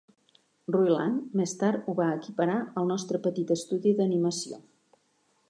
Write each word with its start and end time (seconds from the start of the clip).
Roiland 0.75 1.35
més 1.41 1.53
tard 1.59 1.85
ho 1.91 1.95
va 1.99 2.07
equiparar 2.15 2.57
al 2.81 2.91
nostre 2.93 3.21
petit 3.29 3.55
estudi 3.59 3.95
d'animació. 4.01 4.61